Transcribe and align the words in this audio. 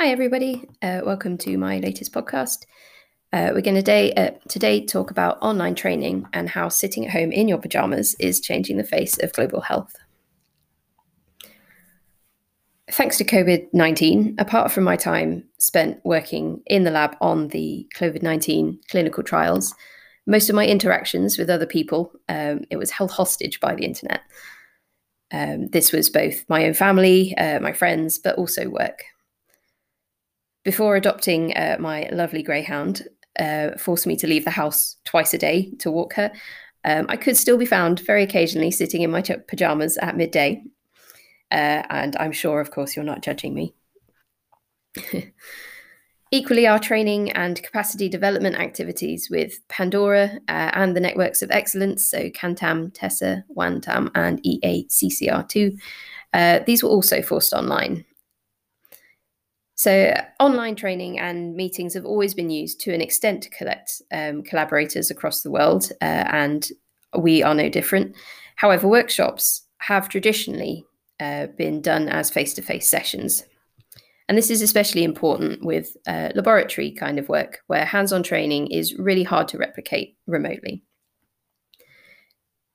Hi, 0.00 0.10
everybody. 0.10 0.64
Uh, 0.80 1.00
welcome 1.04 1.36
to 1.38 1.58
my 1.58 1.80
latest 1.80 2.12
podcast. 2.12 2.66
Uh, 3.32 3.50
we're 3.52 3.62
going 3.62 3.74
to 3.74 3.82
today, 3.82 4.12
uh, 4.12 4.30
today 4.48 4.86
talk 4.86 5.10
about 5.10 5.42
online 5.42 5.74
training 5.74 6.24
and 6.32 6.48
how 6.48 6.68
sitting 6.68 7.04
at 7.04 7.10
home 7.10 7.32
in 7.32 7.48
your 7.48 7.58
pajamas 7.58 8.14
is 8.20 8.38
changing 8.38 8.76
the 8.76 8.84
face 8.84 9.18
of 9.18 9.32
global 9.32 9.60
health. 9.60 9.92
Thanks 12.92 13.18
to 13.18 13.24
COVID 13.24 13.70
19, 13.72 14.36
apart 14.38 14.70
from 14.70 14.84
my 14.84 14.94
time 14.94 15.42
spent 15.58 15.98
working 16.04 16.62
in 16.66 16.84
the 16.84 16.92
lab 16.92 17.16
on 17.20 17.48
the 17.48 17.84
COVID 17.96 18.22
19 18.22 18.78
clinical 18.88 19.24
trials, 19.24 19.74
most 20.28 20.48
of 20.48 20.54
my 20.54 20.64
interactions 20.64 21.36
with 21.36 21.50
other 21.50 21.66
people, 21.66 22.12
um, 22.28 22.60
it 22.70 22.76
was 22.76 22.92
held 22.92 23.10
hostage 23.10 23.58
by 23.58 23.74
the 23.74 23.84
internet. 23.84 24.20
Um, 25.32 25.66
this 25.70 25.90
was 25.90 26.08
both 26.08 26.48
my 26.48 26.66
own 26.66 26.74
family, 26.74 27.36
uh, 27.36 27.58
my 27.58 27.72
friends, 27.72 28.16
but 28.16 28.36
also 28.36 28.68
work. 28.68 29.02
Before 30.64 30.96
adopting 30.96 31.56
uh, 31.56 31.76
my 31.78 32.08
lovely 32.12 32.42
greyhound, 32.42 33.06
uh, 33.38 33.70
forced 33.78 34.06
me 34.06 34.16
to 34.16 34.26
leave 34.26 34.44
the 34.44 34.50
house 34.50 34.96
twice 35.04 35.32
a 35.32 35.38
day 35.38 35.72
to 35.78 35.90
walk 35.90 36.14
her, 36.14 36.32
um, 36.84 37.06
I 37.08 37.16
could 37.16 37.36
still 37.36 37.58
be 37.58 37.66
found 37.66 38.00
very 38.00 38.22
occasionally 38.22 38.70
sitting 38.70 39.02
in 39.02 39.10
my 39.10 39.22
pajamas 39.22 39.96
at 39.98 40.16
midday. 40.16 40.62
Uh, 41.50 41.82
and 41.90 42.16
I'm 42.16 42.32
sure, 42.32 42.60
of 42.60 42.70
course, 42.70 42.94
you're 42.94 43.04
not 43.04 43.22
judging 43.22 43.54
me. 43.54 43.74
Equally, 46.30 46.66
our 46.66 46.78
training 46.78 47.30
and 47.32 47.62
capacity 47.62 48.08
development 48.08 48.56
activities 48.56 49.30
with 49.30 49.66
Pandora 49.68 50.38
uh, 50.48 50.70
and 50.74 50.94
the 50.94 51.00
networks 51.00 51.40
of 51.40 51.50
excellence, 51.50 52.06
so 52.06 52.28
Cantam, 52.28 52.92
TESA, 52.92 53.44
WANETAM, 53.56 54.10
and 54.14 54.42
EACCR2, 54.42 55.80
uh, 56.34 56.60
these 56.66 56.82
were 56.82 56.90
also 56.90 57.22
forced 57.22 57.54
online. 57.54 58.04
So, 59.78 60.12
online 60.40 60.74
training 60.74 61.20
and 61.20 61.54
meetings 61.54 61.94
have 61.94 62.04
always 62.04 62.34
been 62.34 62.50
used 62.50 62.80
to 62.80 62.92
an 62.92 63.00
extent 63.00 63.44
to 63.44 63.50
collect 63.50 64.02
um, 64.12 64.42
collaborators 64.42 65.08
across 65.08 65.42
the 65.42 65.52
world, 65.52 65.92
uh, 66.02 66.24
and 66.32 66.68
we 67.16 67.44
are 67.44 67.54
no 67.54 67.68
different. 67.68 68.16
However, 68.56 68.88
workshops 68.88 69.62
have 69.78 70.08
traditionally 70.08 70.84
uh, 71.20 71.46
been 71.56 71.80
done 71.80 72.08
as 72.08 72.28
face 72.28 72.54
to 72.54 72.62
face 72.62 72.88
sessions. 72.88 73.44
And 74.28 74.36
this 74.36 74.50
is 74.50 74.62
especially 74.62 75.04
important 75.04 75.64
with 75.64 75.96
uh, 76.08 76.30
laboratory 76.34 76.90
kind 76.90 77.20
of 77.20 77.28
work, 77.28 77.60
where 77.68 77.84
hands 77.84 78.12
on 78.12 78.24
training 78.24 78.72
is 78.72 78.98
really 78.98 79.22
hard 79.22 79.46
to 79.46 79.58
replicate 79.58 80.16
remotely. 80.26 80.82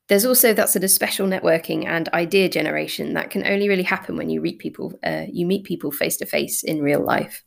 There's 0.09 0.25
also 0.25 0.53
that 0.53 0.69
sort 0.69 0.83
of 0.83 0.91
special 0.91 1.27
networking 1.27 1.85
and 1.85 2.09
idea 2.09 2.49
generation 2.49 3.13
that 3.13 3.29
can 3.29 3.47
only 3.47 3.69
really 3.69 3.83
happen 3.83 4.17
when 4.17 4.29
you 4.29 4.41
meet 4.41 4.59
people. 4.59 4.93
Uh, 5.03 5.25
you 5.31 5.45
meet 5.45 5.63
people 5.63 5.91
face 5.91 6.17
to 6.17 6.25
face 6.25 6.61
in 6.61 6.81
real 6.81 7.03
life. 7.03 7.43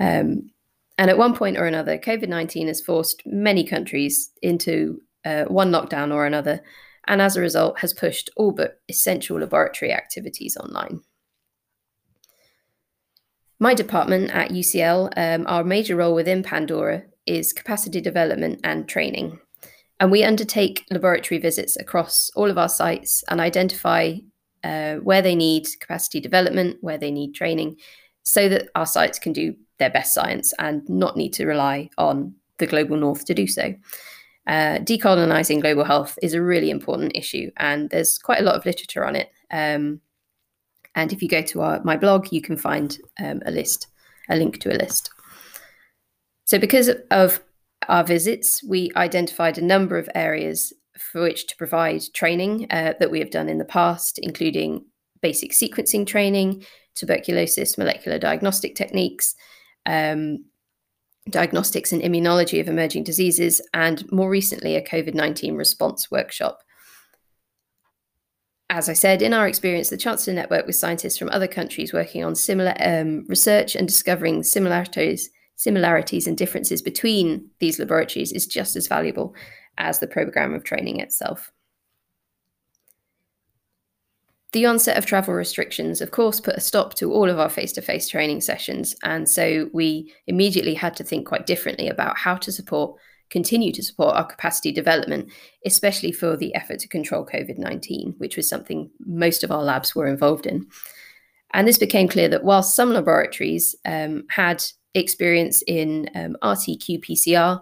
Um, 0.00 0.50
and 0.98 1.10
at 1.10 1.18
one 1.18 1.34
point 1.34 1.58
or 1.58 1.66
another, 1.66 1.98
COVID 1.98 2.28
19 2.28 2.68
has 2.68 2.80
forced 2.80 3.22
many 3.26 3.64
countries 3.64 4.30
into 4.40 5.00
uh, 5.24 5.44
one 5.44 5.70
lockdown 5.70 6.14
or 6.14 6.24
another, 6.24 6.62
and 7.06 7.20
as 7.20 7.36
a 7.36 7.40
result, 7.40 7.80
has 7.80 7.92
pushed 7.92 8.30
all 8.36 8.52
but 8.52 8.80
essential 8.88 9.38
laboratory 9.38 9.92
activities 9.92 10.56
online. 10.56 11.00
My 13.58 13.74
department 13.74 14.30
at 14.30 14.50
UCL, 14.50 15.12
um, 15.16 15.46
our 15.46 15.64
major 15.64 15.96
role 15.96 16.14
within 16.14 16.42
Pandora 16.42 17.04
is 17.26 17.52
capacity 17.52 18.00
development 18.00 18.60
and 18.64 18.88
training. 18.88 19.38
And 19.98 20.10
we 20.10 20.24
undertake 20.24 20.84
laboratory 20.90 21.38
visits 21.38 21.76
across 21.76 22.30
all 22.36 22.50
of 22.50 22.58
our 22.58 22.68
sites 22.68 23.24
and 23.28 23.40
identify 23.40 24.14
uh, 24.62 24.96
where 24.96 25.22
they 25.22 25.34
need 25.34 25.66
capacity 25.80 26.20
development, 26.20 26.76
where 26.80 26.98
they 26.98 27.10
need 27.10 27.34
training, 27.34 27.76
so 28.22 28.48
that 28.48 28.68
our 28.74 28.86
sites 28.86 29.18
can 29.18 29.32
do 29.32 29.54
their 29.78 29.90
best 29.90 30.12
science 30.12 30.52
and 30.58 30.86
not 30.88 31.16
need 31.16 31.32
to 31.34 31.46
rely 31.46 31.88
on 31.96 32.34
the 32.58 32.66
global 32.66 32.96
north 32.96 33.24
to 33.26 33.34
do 33.34 33.46
so. 33.46 33.74
Uh, 34.46 34.78
decolonizing 34.78 35.60
global 35.60 35.84
health 35.84 36.18
is 36.22 36.34
a 36.34 36.42
really 36.42 36.70
important 36.70 37.12
issue, 37.14 37.50
and 37.56 37.90
there's 37.90 38.18
quite 38.18 38.40
a 38.40 38.44
lot 38.44 38.54
of 38.54 38.66
literature 38.66 39.04
on 39.04 39.16
it. 39.16 39.30
Um, 39.50 40.00
and 40.94 41.12
if 41.12 41.22
you 41.22 41.28
go 41.28 41.42
to 41.42 41.60
our, 41.62 41.82
my 41.84 41.96
blog, 41.96 42.32
you 42.32 42.40
can 42.40 42.56
find 42.56 42.98
um, 43.22 43.42
a 43.44 43.50
list, 43.50 43.88
a 44.28 44.36
link 44.36 44.60
to 44.60 44.72
a 44.72 44.78
list. 44.78 45.10
So, 46.44 46.58
because 46.58 46.90
of 47.10 47.40
our 47.88 48.04
visits, 48.04 48.62
we 48.62 48.90
identified 48.96 49.58
a 49.58 49.64
number 49.64 49.98
of 49.98 50.08
areas 50.14 50.72
for 50.98 51.22
which 51.22 51.46
to 51.46 51.56
provide 51.56 52.02
training 52.14 52.66
uh, 52.70 52.94
that 52.98 53.10
we 53.10 53.18
have 53.18 53.30
done 53.30 53.48
in 53.48 53.58
the 53.58 53.64
past, 53.64 54.18
including 54.22 54.84
basic 55.22 55.52
sequencing 55.52 56.06
training, 56.06 56.64
tuberculosis 56.94 57.76
molecular 57.78 58.18
diagnostic 58.18 58.74
techniques, 58.74 59.34
um, 59.84 60.44
diagnostics 61.28 61.92
and 61.92 62.02
immunology 62.02 62.60
of 62.60 62.68
emerging 62.68 63.04
diseases, 63.04 63.60
and 63.74 64.10
more 64.12 64.30
recently, 64.30 64.76
a 64.76 64.82
COVID 64.82 65.14
19 65.14 65.54
response 65.54 66.10
workshop. 66.10 66.62
As 68.68 68.88
I 68.88 68.94
said, 68.94 69.22
in 69.22 69.32
our 69.32 69.46
experience, 69.46 69.90
the 69.90 69.96
chance 69.96 70.24
to 70.24 70.32
network 70.32 70.66
with 70.66 70.74
scientists 70.74 71.18
from 71.18 71.30
other 71.30 71.46
countries 71.46 71.92
working 71.92 72.24
on 72.24 72.34
similar 72.34 72.74
um, 72.80 73.24
research 73.28 73.76
and 73.76 73.86
discovering 73.86 74.42
similarities 74.42 75.30
similarities 75.56 76.26
and 76.26 76.36
differences 76.36 76.82
between 76.82 77.50
these 77.58 77.78
laboratories 77.78 78.32
is 78.32 78.46
just 78.46 78.76
as 78.76 78.86
valuable 78.86 79.34
as 79.78 79.98
the 79.98 80.06
program 80.06 80.54
of 80.54 80.64
training 80.64 81.00
itself. 81.00 81.50
The 84.52 84.66
onset 84.66 84.96
of 84.96 85.04
travel 85.04 85.34
restrictions, 85.34 86.00
of 86.00 86.12
course, 86.12 86.40
put 86.40 86.56
a 86.56 86.60
stop 86.60 86.94
to 86.94 87.12
all 87.12 87.28
of 87.28 87.38
our 87.38 87.50
face 87.50 87.72
to 87.72 87.82
face 87.82 88.08
training 88.08 88.40
sessions. 88.40 88.94
And 89.02 89.28
so 89.28 89.68
we 89.72 90.14
immediately 90.26 90.74
had 90.74 90.96
to 90.96 91.04
think 91.04 91.26
quite 91.26 91.46
differently 91.46 91.88
about 91.88 92.16
how 92.16 92.36
to 92.36 92.52
support, 92.52 92.98
continue 93.28 93.72
to 93.72 93.82
support 93.82 94.14
our 94.14 94.24
capacity 94.24 94.72
development, 94.72 95.30
especially 95.66 96.12
for 96.12 96.36
the 96.36 96.54
effort 96.54 96.78
to 96.80 96.88
control 96.88 97.26
COVID 97.26 97.58
19, 97.58 98.14
which 98.18 98.36
was 98.36 98.48
something 98.48 98.88
most 99.04 99.42
of 99.42 99.50
our 99.50 99.62
labs 99.62 99.94
were 99.94 100.06
involved 100.06 100.46
in. 100.46 100.66
And 101.52 101.66
this 101.66 101.78
became 101.78 102.08
clear 102.08 102.28
that 102.28 102.44
while 102.44 102.62
some 102.62 102.92
laboratories 102.92 103.74
um, 103.84 104.24
had 104.30 104.64
experience 105.00 105.62
in 105.66 106.10
um, 106.14 106.32
RT 106.42 106.80
qPCR, 106.80 107.60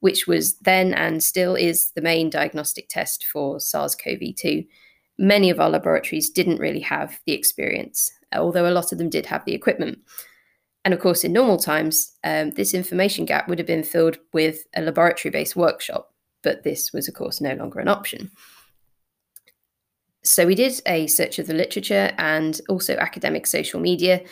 which 0.00 0.26
was 0.26 0.54
then 0.58 0.94
and 0.94 1.22
still 1.22 1.54
is 1.54 1.92
the 1.92 2.02
main 2.02 2.30
diagnostic 2.30 2.88
test 2.88 3.24
for 3.24 3.60
SARS 3.60 3.94
CoV 3.94 4.34
2. 4.36 4.64
Many 5.18 5.50
of 5.50 5.60
our 5.60 5.70
laboratories 5.70 6.30
didn't 6.30 6.58
really 6.58 6.80
have 6.80 7.20
the 7.26 7.32
experience, 7.32 8.10
although 8.34 8.68
a 8.68 8.72
lot 8.72 8.92
of 8.92 8.98
them 8.98 9.10
did 9.10 9.26
have 9.26 9.44
the 9.44 9.54
equipment. 9.54 9.98
And 10.84 10.92
of 10.92 11.00
course, 11.00 11.22
in 11.22 11.32
normal 11.32 11.58
times, 11.58 12.16
um, 12.24 12.50
this 12.50 12.74
information 12.74 13.24
gap 13.24 13.48
would 13.48 13.58
have 13.58 13.66
been 13.66 13.84
filled 13.84 14.18
with 14.32 14.64
a 14.74 14.82
laboratory 14.82 15.30
based 15.30 15.54
workshop, 15.54 16.12
but 16.42 16.64
this 16.64 16.92
was, 16.92 17.06
of 17.06 17.14
course, 17.14 17.40
no 17.40 17.54
longer 17.54 17.78
an 17.78 17.88
option. 17.88 18.30
So 20.24 20.46
we 20.46 20.54
did 20.54 20.80
a 20.86 21.06
search 21.08 21.38
of 21.38 21.46
the 21.46 21.54
literature 21.54 22.12
and 22.18 22.60
also 22.68 22.96
academic 22.96 23.46
social 23.46 23.80
media 23.80 24.22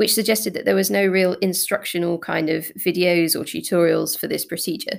which 0.00 0.14
suggested 0.14 0.54
that 0.54 0.64
there 0.64 0.74
was 0.74 0.90
no 0.90 1.04
real 1.04 1.34
instructional 1.42 2.18
kind 2.18 2.48
of 2.48 2.64
videos 2.78 3.36
or 3.36 3.44
tutorials 3.44 4.18
for 4.18 4.26
this 4.28 4.46
procedure. 4.46 4.98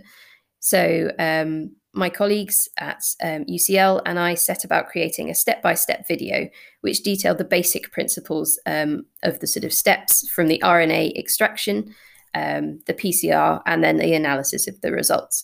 So 0.59 1.11
um, 1.17 1.75
my 1.95 2.07
colleagues 2.07 2.69
at 2.77 3.01
um, 3.23 3.45
UCL 3.45 4.03
and 4.05 4.19
I 4.19 4.35
set 4.35 4.63
about 4.63 4.89
creating 4.89 5.31
a 5.31 5.33
step 5.33 5.63
by 5.63 5.73
step 5.73 6.07
video 6.07 6.47
which 6.81 7.01
detailed 7.01 7.39
the 7.39 7.45
basic 7.45 7.91
principles 7.91 8.59
um, 8.67 9.07
of 9.23 9.39
the 9.39 9.47
sort 9.47 9.63
of 9.63 9.73
steps 9.73 10.29
from 10.29 10.45
the 10.45 10.61
RNA 10.63 11.17
extraction, 11.17 11.95
um, 12.35 12.79
the 12.85 12.93
PCR, 12.93 13.59
and 13.65 13.83
then 13.83 13.97
the 13.97 14.13
analysis 14.13 14.67
of 14.67 14.79
the 14.81 14.91
results. 14.91 15.43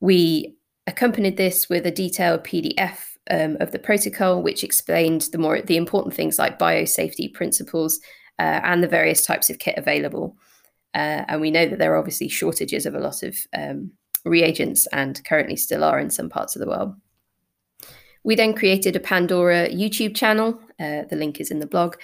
We 0.00 0.56
accompanied 0.86 1.36
this 1.36 1.68
with 1.68 1.84
a 1.84 1.90
detailed 1.90 2.42
PDF 2.42 2.96
um, 3.30 3.58
of 3.60 3.72
the 3.72 3.78
protocol, 3.78 4.42
which 4.42 4.64
explained 4.64 5.28
the 5.32 5.36
more 5.36 5.60
the 5.60 5.76
important 5.76 6.14
things 6.14 6.38
like 6.38 6.58
biosafety 6.58 7.30
principles 7.30 8.00
uh, 8.38 8.60
and 8.64 8.82
the 8.82 8.88
various 8.88 9.24
types 9.24 9.50
of 9.50 9.58
kit 9.58 9.76
available. 9.76 10.36
Uh, 10.94 11.24
and 11.28 11.40
we 11.40 11.50
know 11.50 11.66
that 11.66 11.78
there 11.78 11.92
are 11.92 11.98
obviously 11.98 12.28
shortages 12.28 12.86
of 12.86 12.94
a 12.94 13.00
lot 13.00 13.22
of 13.22 13.36
um, 13.56 13.90
reagents 14.24 14.86
and 14.92 15.22
currently 15.24 15.56
still 15.56 15.84
are 15.84 15.98
in 15.98 16.10
some 16.10 16.28
parts 16.28 16.56
of 16.56 16.60
the 16.60 16.68
world. 16.68 16.94
We 18.24 18.34
then 18.34 18.54
created 18.54 18.96
a 18.96 19.00
Pandora 19.00 19.68
YouTube 19.68 20.16
channel. 20.16 20.58
Uh, 20.80 21.02
the 21.08 21.16
link 21.16 21.40
is 21.40 21.50
in 21.50 21.60
the 21.60 21.66
blog. 21.66 21.96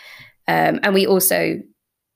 Um, 0.46 0.78
and 0.82 0.94
we 0.94 1.06
also 1.06 1.60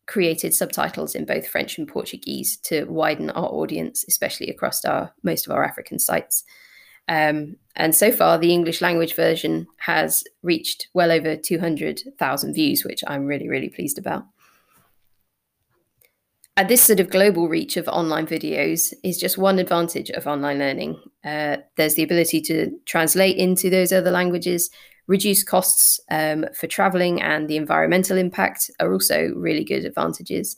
created 0.07 0.55
subtitles 0.55 1.15
in 1.15 1.25
both 1.25 1.49
French 1.49 1.79
and 1.79 1.89
Portuguese 1.89 2.57
to 2.59 2.85
widen 2.85 3.31
our 3.31 3.49
audience, 3.49 4.05
especially 4.07 4.49
across 4.49 4.85
our 4.85 5.13
most 5.23 5.47
of 5.47 5.53
our 5.53 5.65
African 5.65 5.99
sites. 5.99 6.45
Um, 7.09 7.57
and 7.77 7.95
so 7.95 8.11
far, 8.11 8.39
the 8.39 8.53
English 8.53 8.81
language 8.81 9.15
version 9.15 9.67
has 9.79 10.25
reached 10.43 10.89
well 10.95 11.13
over 11.13 11.37
200,000 11.37 12.55
views, 12.55 12.85
which 12.85 13.05
I'm 13.07 13.27
really, 13.27 13.49
really 13.49 13.69
pleased 13.69 13.99
about. 13.99 14.25
And 16.57 16.71
this 16.71 16.83
sort 16.83 17.01
of 17.01 17.11
global 17.11 17.49
reach 17.49 17.77
of 17.77 17.87
online 17.87 18.27
videos 18.27 18.95
is 19.05 19.19
just 19.19 19.37
one 19.37 19.59
advantage 19.59 20.09
of 20.11 20.27
online 20.27 20.59
learning. 20.59 20.99
Uh, 21.23 21.59
there's 21.77 21.97
the 21.97 22.03
ability 22.03 22.41
to 22.43 22.71
translate 22.87 23.37
into 23.37 23.69
those 23.69 23.93
other 23.93 24.11
languages, 24.11 24.71
reduce 25.07 25.45
costs 25.45 26.01
um, 26.11 26.47
for 26.55 26.67
traveling 26.67 27.21
and 27.21 27.47
the 27.49 27.59
environmental 27.59 28.17
impact 28.17 28.71
are 28.81 28.91
also 28.91 29.33
really 29.37 29.65
good 29.65 29.85
advantages. 29.85 30.57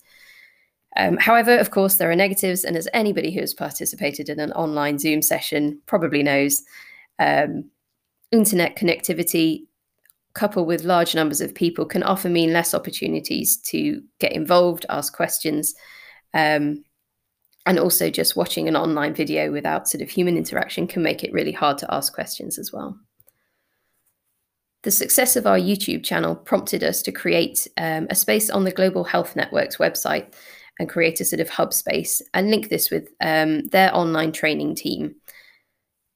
Um, 0.98 1.16
however, 1.16 1.56
of 1.56 1.70
course, 1.70 1.94
there 1.94 2.10
are 2.10 2.16
negatives, 2.16 2.64
and 2.64 2.76
as 2.76 2.88
anybody 2.92 3.30
who 3.30 3.40
has 3.40 3.54
participated 3.54 4.28
in 4.28 4.40
an 4.40 4.52
online 4.52 4.98
Zoom 4.98 5.22
session 5.22 5.80
probably 5.86 6.24
knows, 6.24 6.62
um, 7.20 7.70
internet 8.32 8.76
connectivity 8.76 9.62
coupled 10.34 10.66
with 10.66 10.84
large 10.84 11.14
numbers 11.14 11.40
of 11.40 11.54
people 11.54 11.86
can 11.86 12.02
often 12.02 12.32
mean 12.32 12.52
less 12.52 12.74
opportunities 12.74 13.56
to 13.56 14.02
get 14.18 14.32
involved, 14.32 14.86
ask 14.88 15.14
questions, 15.14 15.74
um, 16.34 16.84
and 17.64 17.78
also 17.78 18.10
just 18.10 18.36
watching 18.36 18.66
an 18.66 18.76
online 18.76 19.14
video 19.14 19.52
without 19.52 19.88
sort 19.88 20.02
of 20.02 20.10
human 20.10 20.36
interaction 20.36 20.86
can 20.86 21.02
make 21.02 21.22
it 21.22 21.32
really 21.32 21.52
hard 21.52 21.78
to 21.78 21.94
ask 21.94 22.12
questions 22.12 22.58
as 22.58 22.72
well. 22.72 22.98
The 24.82 24.90
success 24.90 25.36
of 25.36 25.46
our 25.46 25.58
YouTube 25.58 26.04
channel 26.04 26.34
prompted 26.34 26.82
us 26.82 27.02
to 27.02 27.12
create 27.12 27.68
um, 27.76 28.06
a 28.10 28.14
space 28.14 28.48
on 28.48 28.64
the 28.64 28.70
Global 28.72 29.04
Health 29.04 29.36
Network's 29.36 29.76
website 29.76 30.32
and 30.78 30.88
create 30.88 31.20
a 31.20 31.24
sort 31.24 31.40
of 31.40 31.48
hub 31.48 31.72
space 31.72 32.22
and 32.34 32.50
link 32.50 32.68
this 32.68 32.90
with 32.90 33.08
um, 33.20 33.66
their 33.68 33.94
online 33.94 34.32
training 34.32 34.74
team. 34.74 35.14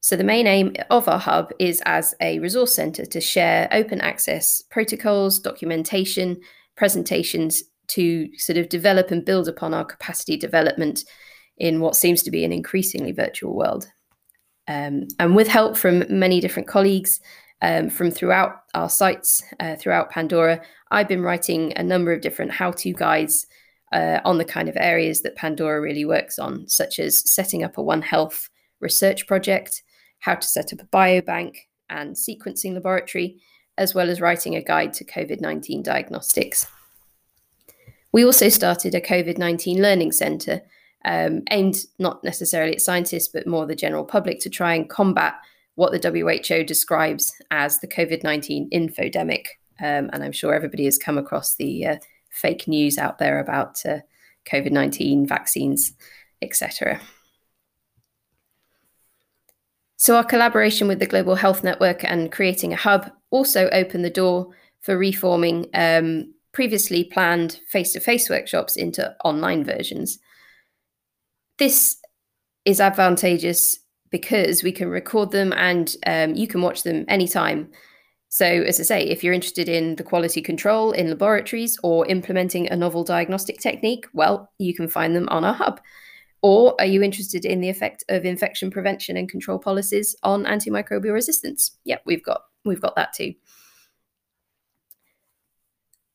So, 0.00 0.16
the 0.16 0.24
main 0.24 0.46
aim 0.46 0.74
of 0.90 1.08
our 1.08 1.18
hub 1.18 1.52
is 1.58 1.80
as 1.86 2.14
a 2.20 2.40
resource 2.40 2.74
center 2.74 3.04
to 3.06 3.20
share 3.20 3.68
open 3.70 4.00
access 4.00 4.62
protocols, 4.62 5.38
documentation, 5.38 6.40
presentations 6.76 7.62
to 7.88 8.28
sort 8.36 8.56
of 8.56 8.68
develop 8.68 9.10
and 9.10 9.24
build 9.24 9.48
upon 9.48 9.74
our 9.74 9.84
capacity 9.84 10.36
development 10.36 11.04
in 11.58 11.80
what 11.80 11.94
seems 11.94 12.22
to 12.22 12.30
be 12.30 12.44
an 12.44 12.52
increasingly 12.52 13.12
virtual 13.12 13.54
world. 13.54 13.86
Um, 14.68 15.08
and 15.18 15.36
with 15.36 15.48
help 15.48 15.76
from 15.76 16.04
many 16.08 16.40
different 16.40 16.68
colleagues 16.68 17.20
um, 17.60 17.90
from 17.90 18.10
throughout 18.10 18.62
our 18.74 18.88
sites, 18.88 19.42
uh, 19.60 19.76
throughout 19.76 20.10
Pandora, 20.10 20.60
I've 20.90 21.08
been 21.08 21.22
writing 21.22 21.72
a 21.76 21.82
number 21.82 22.12
of 22.12 22.20
different 22.20 22.50
how 22.52 22.72
to 22.72 22.92
guides 22.92 23.46
uh, 23.92 24.20
on 24.24 24.38
the 24.38 24.44
kind 24.44 24.68
of 24.68 24.76
areas 24.78 25.22
that 25.22 25.36
Pandora 25.36 25.80
really 25.80 26.04
works 26.04 26.38
on, 26.38 26.68
such 26.68 26.98
as 26.98 27.30
setting 27.30 27.62
up 27.62 27.78
a 27.78 27.82
One 27.82 28.02
Health 28.02 28.48
research 28.80 29.26
project, 29.26 29.82
how 30.20 30.34
to 30.34 30.46
set 30.46 30.72
up 30.72 30.80
a 30.80 30.86
biobank 30.86 31.56
and 31.90 32.16
sequencing 32.16 32.74
laboratory, 32.74 33.40
as 33.78 33.94
well 33.94 34.08
as 34.10 34.20
writing 34.20 34.56
a 34.56 34.62
guide 34.62 34.92
to 34.94 35.04
COVID 35.04 35.40
19 35.40 35.82
diagnostics. 35.82 36.66
We 38.12 38.24
also 38.24 38.48
started 38.48 38.94
a 38.94 39.00
COVID 39.00 39.38
19 39.38 39.80
learning 39.80 40.12
centre 40.12 40.62
um, 41.04 41.42
aimed 41.50 41.76
not 41.98 42.22
necessarily 42.22 42.74
at 42.74 42.80
scientists, 42.80 43.28
but 43.28 43.46
more 43.46 43.66
the 43.66 43.74
general 43.74 44.04
public 44.04 44.40
to 44.40 44.50
try 44.50 44.74
and 44.74 44.88
combat 44.88 45.34
what 45.74 45.92
the 45.92 46.10
WHO 46.10 46.64
describes 46.64 47.32
as 47.50 47.80
the 47.80 47.88
COVID 47.88 48.22
19 48.22 48.70
infodemic. 48.70 49.46
Um, 49.80 50.10
and 50.12 50.22
I'm 50.22 50.32
sure 50.32 50.54
everybody 50.54 50.84
has 50.84 50.98
come 50.98 51.18
across 51.18 51.56
the 51.56 51.86
uh, 51.86 51.96
fake 52.32 52.66
news 52.66 52.98
out 52.98 53.18
there 53.18 53.38
about 53.38 53.84
uh, 53.86 53.98
COVID 54.50 54.72
19 54.72 55.26
vaccines, 55.26 55.92
etc. 56.40 57.00
So, 59.96 60.16
our 60.16 60.24
collaboration 60.24 60.88
with 60.88 60.98
the 60.98 61.06
Global 61.06 61.36
Health 61.36 61.62
Network 61.62 62.02
and 62.02 62.32
creating 62.32 62.72
a 62.72 62.76
hub 62.76 63.10
also 63.30 63.68
opened 63.70 64.04
the 64.04 64.10
door 64.10 64.48
for 64.80 64.98
reforming 64.98 65.66
um, 65.74 66.34
previously 66.52 67.04
planned 67.04 67.60
face 67.68 67.92
to 67.92 68.00
face 68.00 68.28
workshops 68.28 68.76
into 68.76 69.14
online 69.24 69.64
versions. 69.64 70.18
This 71.58 71.98
is 72.64 72.80
advantageous 72.80 73.78
because 74.10 74.62
we 74.62 74.72
can 74.72 74.88
record 74.88 75.30
them 75.30 75.52
and 75.52 75.94
um, 76.06 76.34
you 76.34 76.46
can 76.46 76.62
watch 76.62 76.82
them 76.82 77.04
anytime. 77.08 77.70
So, 78.34 78.46
as 78.46 78.80
I 78.80 78.84
say, 78.84 79.02
if 79.02 79.22
you're 79.22 79.34
interested 79.34 79.68
in 79.68 79.96
the 79.96 80.02
quality 80.02 80.40
control 80.40 80.92
in 80.92 81.10
laboratories 81.10 81.78
or 81.82 82.06
implementing 82.06 82.66
a 82.66 82.74
novel 82.74 83.04
diagnostic 83.04 83.60
technique, 83.60 84.06
well, 84.14 84.50
you 84.56 84.72
can 84.74 84.88
find 84.88 85.14
them 85.14 85.28
on 85.28 85.44
our 85.44 85.52
hub. 85.52 85.82
Or 86.40 86.74
are 86.78 86.86
you 86.86 87.02
interested 87.02 87.44
in 87.44 87.60
the 87.60 87.68
effect 87.68 88.04
of 88.08 88.24
infection 88.24 88.70
prevention 88.70 89.18
and 89.18 89.28
control 89.28 89.58
policies 89.58 90.16
on 90.22 90.44
antimicrobial 90.44 91.12
resistance? 91.12 91.72
Yep, 91.84 92.04
we've 92.06 92.24
got 92.24 92.40
we've 92.64 92.80
got 92.80 92.96
that 92.96 93.12
too. 93.12 93.34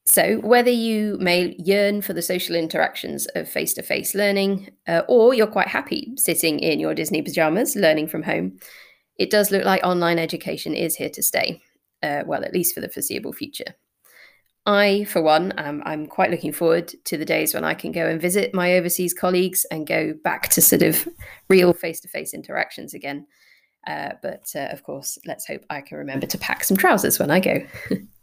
So, 0.05 0.37
whether 0.37 0.71
you 0.71 1.19
may 1.19 1.55
yearn 1.59 2.01
for 2.01 2.13
the 2.13 2.23
social 2.23 2.55
interactions 2.55 3.27
of 3.35 3.47
face 3.47 3.75
to 3.75 3.83
face 3.83 4.15
learning, 4.15 4.71
uh, 4.87 5.03
or 5.07 5.35
you're 5.35 5.45
quite 5.45 5.67
happy 5.67 6.13
sitting 6.15 6.61
in 6.61 6.79
your 6.79 6.95
Disney 6.95 7.21
pajamas 7.21 7.75
learning 7.75 8.07
from 8.07 8.23
home, 8.23 8.57
it 9.19 9.29
does 9.29 9.51
look 9.51 9.65
like 9.65 9.83
online 9.83 10.17
education 10.17 10.73
is 10.73 10.95
here 10.95 11.11
to 11.11 11.21
stay, 11.21 11.61
uh, 12.03 12.23
well, 12.25 12.44
at 12.44 12.53
least 12.53 12.73
for 12.73 12.81
the 12.81 12.89
foreseeable 12.89 13.33
future. 13.33 13.75
I, 14.65 15.05
for 15.05 15.21
one, 15.21 15.53
am 15.53 15.81
I'm 15.85 16.07
quite 16.07 16.29
looking 16.29 16.51
forward 16.51 16.94
to 17.05 17.17
the 17.17 17.23
days 17.23 17.53
when 17.53 17.63
I 17.63 17.73
can 17.73 17.94
go 17.94 18.05
and 18.05 18.21
visit 18.21 18.53
my 18.53 18.73
overseas 18.73 19.13
colleagues 19.13 19.65
and 19.71 19.88
go 19.88 20.13
back 20.23 20.49
to 20.49 20.61
sort 20.61 20.81
of 20.81 21.07
real 21.49 21.71
face 21.71 22.01
to 22.01 22.09
face 22.09 22.33
interactions 22.33 22.94
again. 22.94 23.25
Uh, 23.88 24.09
but 24.21 24.45
uh, 24.55 24.67
of 24.71 24.83
course, 24.83 25.17
let's 25.25 25.47
hope 25.47 25.61
I 25.69 25.79
can 25.79 25.97
remember 25.97 26.27
to 26.27 26.38
pack 26.38 26.65
some 26.65 26.75
trousers 26.75 27.17
when 27.17 27.31
I 27.31 27.39
go. 27.39 27.65